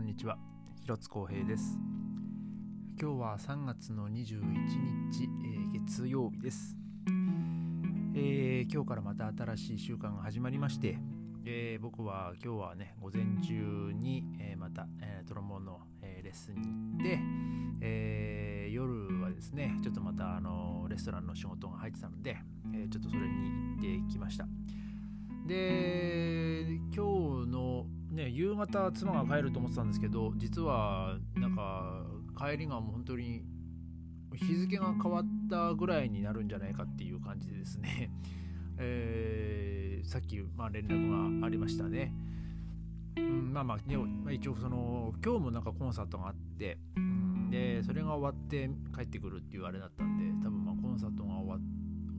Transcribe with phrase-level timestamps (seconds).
[0.00, 0.38] んにちは。
[0.80, 1.78] 広津光平です。
[2.98, 4.40] 今日は3月の21
[5.12, 6.74] 日、えー、月曜日です、
[8.14, 10.98] えー、今日からまた新しい週間が始まりまして、
[11.44, 17.18] えー、僕は今日はね午前中に、えまた、えトロンボーンの、えレッスンに行って、
[17.82, 22.38] え夜はですねちょっとまたあのレストランの仕事が入ってたので、
[22.74, 24.46] えちょっとそれに行ってきました。
[25.46, 32.04] で今日のね、夕方妻が帰ると思ってたんですけど実はなんか
[32.36, 33.44] 帰りがもう本当に
[34.34, 38.10] 日付が変わったぐらいになるんじゃないかっていう感じでですね、
[38.78, 42.12] えー、さっき、まあ、連絡がありましたね。
[43.16, 43.96] うん、まあまあ、ね、
[44.32, 51.64] 一応その今日もなんかコンサートがあって、うん、でそれが終わって帰ってくるっていうあれだったんで多分まあコンサートが終わって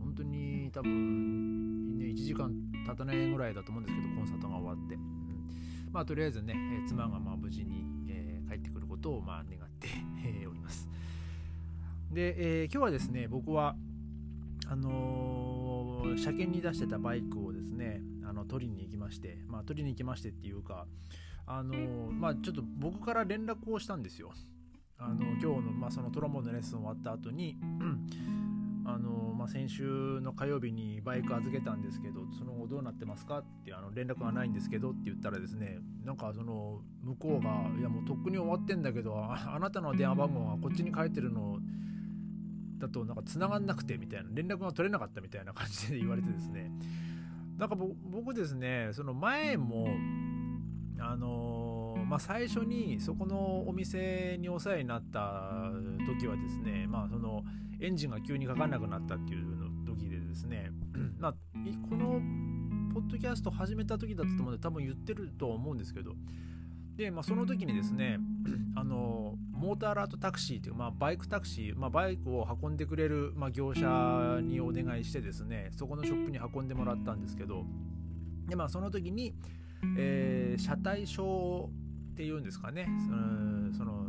[0.00, 2.52] 本当に多分、ね、1時間
[2.84, 5.19] 経たないぐらいだと思うんですけどコンサートが終わって。
[5.92, 9.88] まあ、とりあえずね、え妻がまあ無事に、え、帰ってくることをまあ願って
[10.46, 10.88] おります。
[12.12, 13.76] で、え、今日はですね、僕は、
[14.68, 20.86] あのー、車検に出してたバイクをですね、あの取りに行きまして、まあ、取りに行きましてっていうか、
[21.46, 24.32] あのー、まあ、ちょっと僕から連絡をしたんですよ。
[25.02, 27.56] あの今日の,、まあそのトロンボーンのレッスン終わった後に
[28.94, 41.58] あのまあ、先週の火曜日にバイク預けたんですけどその後どうなってますかってあの連絡がないんですけどって言ったらですねなんかその向こうがいやもうとっくに終わってんだけどあなたの電話番号がこっちに書いてるの
[42.78, 46.70] だとなんか繋がんなくてみたいな連絡が取れなかったみたいな感じで言われてですね。
[47.58, 49.88] なんか僕ですねその前も
[51.02, 51.59] あの、
[52.10, 55.70] まあ、最初にそこのお店にお世話になった
[56.04, 57.44] 時はですねまあその
[57.80, 60.70] エンジンが急にかかんなくなったっていうの時でですね、
[61.18, 61.32] まあ、
[61.88, 62.20] この
[62.92, 66.14] ポッドキャスト始めた時だったと思うんで多分言ってると思うんですけど
[66.96, 68.18] で、まあ、その時にですね
[68.74, 77.64] あのモーターラートタクシーっていう、まあ、バイクタクシー、まあ、バイクを運んでくれる、まあ、業者にお願いしてですねそこのショップに運んでもらったんですけど
[78.48, 79.32] で、まあ、その時に、
[79.96, 81.70] えー、車体証
[82.10, 82.88] っていうんですかね。
[83.76, 84.08] その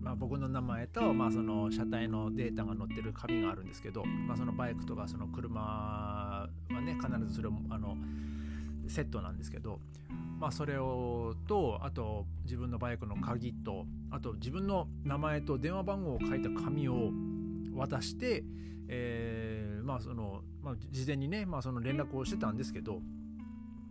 [0.00, 6.48] まあ、僕の名前と、まあ、その車体のデータが載ってる紙があるんですけど、まあ、そのバイクとかその車は
[6.80, 7.96] ね必ずそれをあの
[8.88, 9.78] セットなんですけど、
[10.38, 17.10] まあ、それをとあと自分のバイクの鍵とあと自分の名前と電話番号を書いた紙を
[17.74, 18.42] 渡して、
[18.88, 23.00] えー、まあそのまあ、事前にね、まあ、その連絡をしてたんですけど、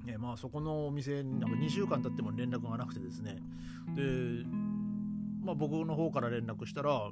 [0.06, 3.38] ねまあ、そこのお店になんか2週間経っても連絡がなくてですね
[3.96, 4.46] で
[5.50, 7.12] まあ、僕の方から連絡したら、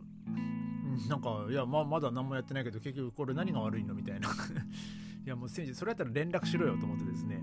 [1.10, 4.30] なんか、いや、ままだ何もやってないけど、結局これ何が悪いのみたいな。
[5.26, 7.42] いや、もう選手、それやったら連絡しろよと思ってですね。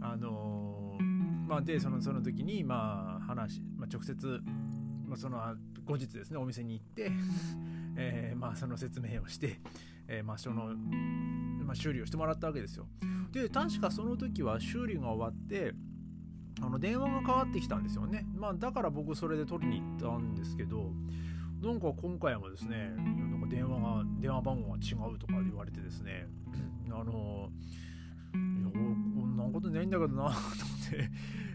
[0.00, 4.40] あのー、まあ、で、その、その時に、まあ、話、まあ、直接、
[5.06, 7.10] まあ、その、後日ですね、お店に行って、
[7.96, 9.60] え、まあ、その説明をして、
[10.06, 10.74] えー、まあ、その、
[11.70, 12.88] まあ、修理をしてもらったわけですよ。
[13.30, 15.72] で、確かその時は修理が終わって、
[16.60, 18.26] あの電話がかかってきたんですよね。
[18.34, 20.90] まあだから僕それで取りに行ったんですけど、
[21.62, 26.26] なんか今回もですね、なんか電話が、電話番号が違うとか言われてですね、
[26.90, 27.50] あの、
[28.34, 30.32] いや、こんなことないんだけどなと思っ
[30.90, 31.10] て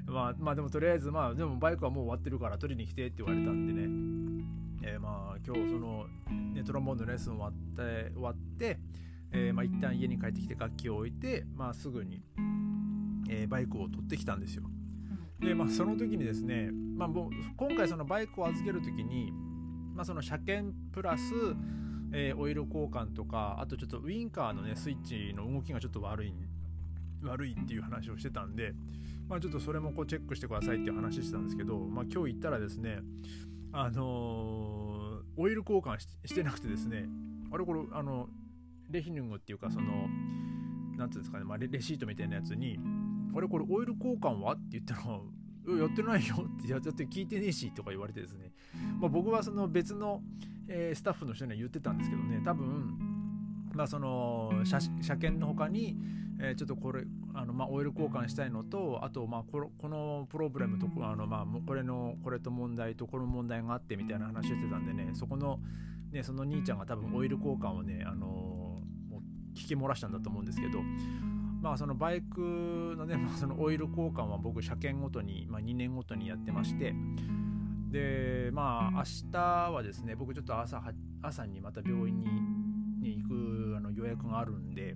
[0.08, 6.06] まあ、まあでもとりあえず、まあでもバイクはもう終わってるから取りに来てって言われたんでね、えー、まあ今日その、
[6.54, 8.80] ね、トロンボーンのレッスン終わって、終わって、
[9.36, 12.24] えー、まあ一旦家に帰ってきて楽器を置いて、まあすぐに、
[13.30, 14.64] えー、バイクを取ってきたんですよ。
[15.40, 19.32] で、まあ、その時にですね、まあ、もう今回そのバイクを預ける時に、
[19.94, 21.34] まあ、その車検プラス、
[22.14, 26.34] えー、オイル交換とかあとちょっとウインカーのねスイッチの動きがちょっと悪い
[27.22, 28.74] 悪いっていう話をしてたんで、
[29.28, 33.00] まあ、ちょっとそれもこうチェックしてくださいっていう話してたんですけど、まあ、今日行ったらですね
[33.74, 37.10] あのー、オイル交換してなくてですね
[37.52, 38.30] あれこれあの
[38.90, 40.08] レヒヌングっていうかその
[40.98, 42.80] 何ていうんですかね、まあ、レシートみたいなやつに
[43.36, 44.54] あれこれオイル交換は？
[44.54, 45.20] って言ったら、
[45.78, 46.36] やってないよ。
[46.60, 48.54] って、やって聞いてねえしとか言われてですね、
[49.00, 50.24] まあ、僕はその別の、
[50.68, 52.98] えー、スタッフの人には言ってたんですけどね、多分、
[53.74, 55.98] まあ、その車車検の他に、
[56.40, 57.04] えー、ちょっとこれ
[57.34, 65.10] あの、まあ、オイル交換したいのとあと、まあ、このこのプロブレムとあの、まあ、これのこれと問題とこの問題があってみたいな話をしてたんでね。
[65.14, 65.60] そこの、
[66.12, 68.45] ね、その兄ちゃんが多分オイル交換をね、あの
[69.56, 70.82] 聞き漏らしたんだと思うんですけど
[71.62, 76.94] まあそのバイクのね、 まあ、そのオイル交換は僕車検ごとに、まあ、2年ごとにやってまして
[77.90, 80.82] でまあ明日はですね僕ちょっと朝
[81.22, 82.26] 朝にまた病院に、
[83.02, 84.96] ね、行くあの予約があるんで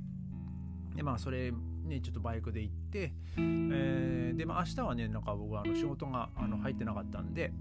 [0.95, 1.53] でまあそれ
[1.89, 7.51] ね、ちょっとバイクで行って、えー、で、まあ、明日はね、なんか僕はあの仕事があの入ってなかったんで、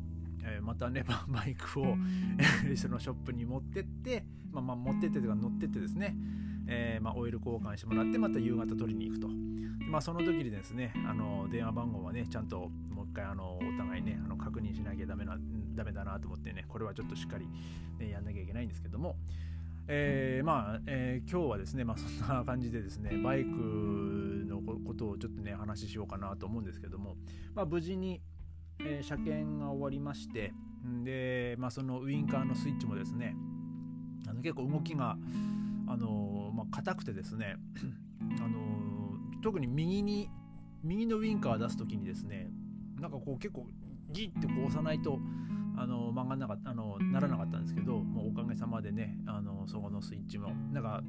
[0.45, 1.97] えー、またね、 バイクを
[2.77, 6.15] そのショップに持ってって、まあ、まあ持ってってというか乗ってってですね、
[6.69, 9.29] えー、まあ、オイル交換してもらってまた夕方取りに行くと、
[9.91, 15.37] まあ、その時にですねあの電話番号はねちゃんともう一回あのお互いねあの確認しなきゃダメな
[15.75, 17.49] ダメだなと思ってねこれはちょっとしっかり、
[17.99, 19.17] ね、やんなきゃいけないんですけども、
[19.87, 23.49] えー、まあ、えー、今日はですね、まあ、そんな感じでですねバイク
[24.47, 27.17] のことをちょっとね話ししようかなと思うんですけども、
[27.55, 28.21] まあ、無事に、
[28.81, 30.53] えー、車検が終わりまして
[31.05, 33.35] で、まあ、そのウインカーのスイッチもですね
[34.29, 35.17] あの結構動きが
[35.89, 37.57] あのまあ、硬くてですね
[38.41, 38.59] あの
[39.43, 40.29] 特に右に
[40.83, 42.51] 右のウインカー出す時にですね
[43.01, 43.67] なんかこう結構
[44.11, 45.19] ギッてこう押さないと
[45.77, 51.03] あの曲がんなかったあのならなかったんですけどもうおかげさまでねあのそこのスイッチもなんか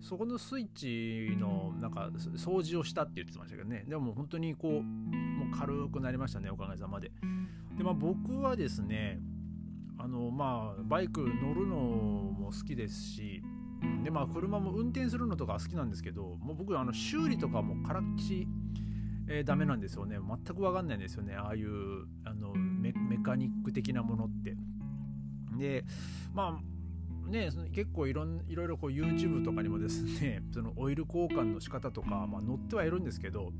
[0.00, 3.84] そこのスイッチのなんか掃除をしたって言ってましたけどね。
[3.88, 7.10] でも本当にこうもう軽くなりましたねおかげさまで。
[7.76, 9.18] でまあ僕はですね
[9.98, 13.42] あのまあバイク乗るのも好きですし
[14.02, 18.48] でまあ車も運転するのとか好きなんですけどもう僕あの修理とかもからっきし、
[19.28, 20.18] えー、ダメなんですよね。
[20.18, 21.34] 全く分かんないんですよね。
[21.34, 22.92] ああいうあのメ
[23.22, 24.56] カニック的なものって。
[25.58, 25.84] で
[26.32, 33.52] まあね結構いろいろいろこう YouTube とかにもですね そのオイル交換の仕方とか、まあ、載ってはいるんですけど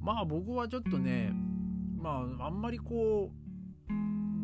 [0.00, 1.32] まあ僕はちょっとね
[1.96, 3.43] まああんまりこう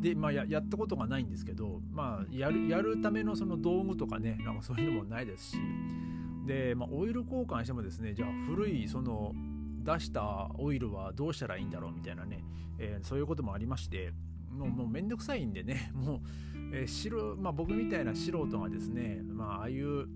[0.01, 5.57] で、まあや、やったことがないんですけど、まあ、やるやるためのその道具とかねなんかそういうのもないですし
[6.47, 9.33] で、まあ、オイル交換してもですねじゃあ古いその
[9.83, 12.45] 出したオイルはどうしたらいいんだろうみたいなね、
[12.79, 14.13] えー、そういうこともありまして
[14.51, 16.21] もうもうめんどくさいんでね もう、
[16.73, 20.07] えー白まあ、僕みたいな素人がですね、まあ、ああいう、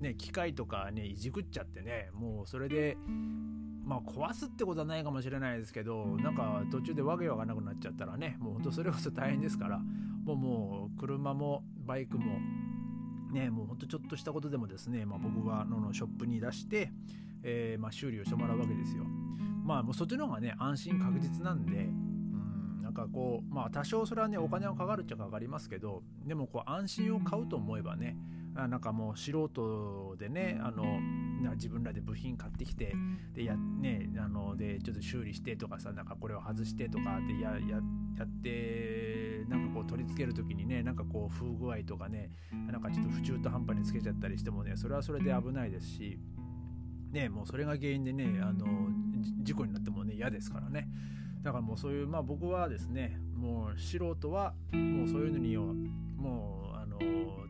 [0.00, 2.96] ね、機械とかねいじくっちゃってねもうそれで
[3.84, 9.78] まあ壊すってことはないかもしれないですけどなんか途中でわけわかんなくなっちゃったらねもうほんとそれこそ大変ですから
[10.24, 12.38] もうもう車もバイクも
[13.32, 16.92] ねもうほんとちょっとしたことでもですね、まあ、僕はのショップに出して、
[17.42, 19.04] えー、まあ、修理をしてもらうわけですよ。
[19.64, 28.16] まあもうそっちの方がね安心確実なんでうんなんかこうまあ多少それはねお金はかかるっちゃかかりますけどでもこう安心を買うと思えばね
[28.56, 30.98] あなんかもう素人でねあの
[31.50, 32.94] 自分らで部品買ってきて
[33.34, 37.80] でや,、ね、あのでちょっと修理してとかさなんかこれを外してとかでやや
[38.16, 46.18] やってなんかこう取り付ける時にねなんかこう風具合とかねなんかちょっと不中途半端につけちゃったりしてもねそれはそれで危ないですし。
[47.12, 48.88] ね、もうそれが原因でねあの
[49.42, 50.88] 事故になってもね嫌ですからね
[51.42, 56.72] だからもうそういうまあ僕はですねもう素人はもうそういうのにもう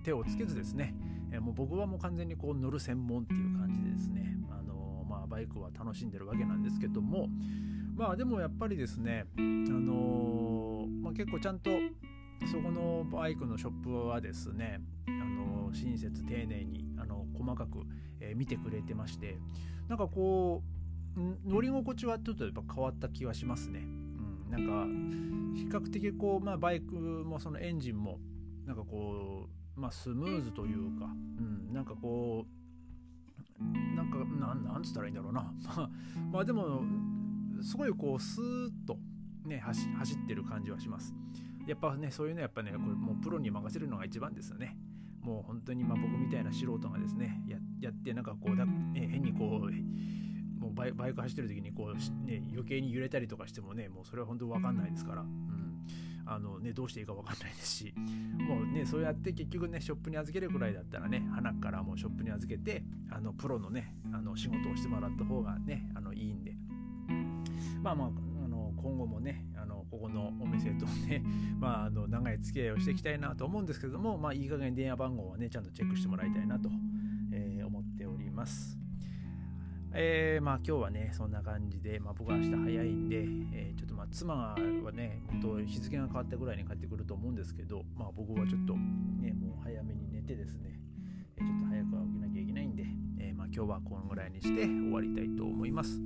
[0.02, 0.94] 手をつけずですね、
[1.32, 7.28] えもう僕はもう完全にこう乗る専門っていう感じでですね、あのまあ、バイクは楽しんでるわけなんですけども
[7.94, 11.70] まあでもやっぱりですね、あのまあ、結構ちゃんと
[12.50, 17.82] そこのバイクのショップはですね、あの親切丁寧にあの細かく、
[18.20, 19.38] え、見てくれてまして
[19.88, 20.62] なんかこ
[21.16, 23.80] う乗り心地はちょっとやっぱ変わった気はしますね。
[23.80, 28.18] うん、なんか比較的こう、まあ、バイクもそのエンジンも
[28.64, 32.62] なんかこう、まあ、スムーズというか、うん、なんかこう
[33.96, 35.52] なんかなんなんつったらいいんだろうな。
[36.32, 36.82] まあでも
[37.62, 38.98] すごいこうスーッと
[39.44, 41.14] ね走走ってる感じはします。
[41.66, 44.76] やっぱねそういうのやっぱねこれもうプロに任せるのが一番ですよね。
[45.20, 55.24] もう本当にまあ僕みたいな素人がですねややってなんかこうだ、ね、変にこうもうバイク走ってる時にこう、ね、余計に揺れたりとかしてもねもうそれは本当分かんないですから、
[56.26, 66.54] あの、ね、どうしていいか分かんないですしもうねそうやって結局ねショップに預けるくらいだったらね花からもうショップに預けてあのプロのねあの仕事をしてもらった方がねあのいいんで
[67.82, 68.08] まあまあ
[68.44, 71.22] あの今後もねあのここのお店とね、
[71.60, 76.70] まあ、あの長い付き合いをしていきたいなと思うんですけども、まあ、いい加減電話番号はねちゃんとチェックしてもらいたいなと、
[77.30, 78.81] えー、思っております。
[79.94, 83.16] えー、まあ今日はね、そんな感じで、まあ僕は明日早いんで、
[83.52, 84.56] えー、ちょっとまあ妻は
[84.92, 90.80] ね、本当日付が変わったぐらいに帰ってくると思うんですけど、まあ僕はちょっとね、もう早めに寝てですね、
[91.38, 92.84] ちょっと早く起きなきゃいけないんで、
[93.20, 96.00] えー、まあ今日はこのぐらいにして終わりたいと思います。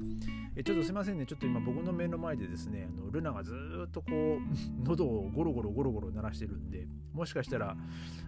[0.57, 3.55] えちょっとすいませんね、ちょっと今僕の目の前でですね、あのルナがず
[3.87, 4.39] っとこう、
[4.83, 7.77] 喉をゴロゴロゴロゴロ鳴らしてるんで、もしかしたら、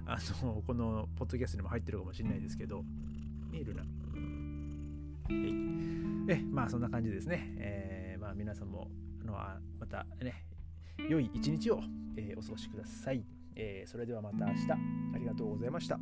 [0.07, 2.85] あの、このポッドキャストにも入ってるかもしれないですけど、
[3.51, 3.83] ねルナ。
[5.31, 7.55] えまあそんな感じですね。
[7.59, 8.91] えー、まあ皆さんも
[9.23, 9.33] あの
[9.79, 10.45] またね、
[11.09, 11.81] 良い一日を、
[12.17, 13.25] えー、お過ごしください。
[13.57, 14.73] えー、それではまた明日
[15.15, 15.99] ありがとうございました。